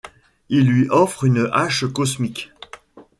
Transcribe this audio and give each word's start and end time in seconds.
Il 0.49 0.67
lui 0.67 0.87
offre 0.89 1.25
une 1.25 1.47
hache 1.53 1.85
cosmique. 1.85 2.51